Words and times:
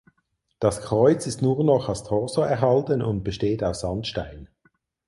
Das 0.59 0.81
Kreuz 0.81 1.27
ist 1.27 1.43
nur 1.43 1.63
noch 1.63 1.87
als 1.87 2.03
Torso 2.03 2.41
erhalten 2.41 3.03
und 3.03 3.21
besteht 3.23 3.63
aus 3.63 3.81
Sandstein. 3.81 4.49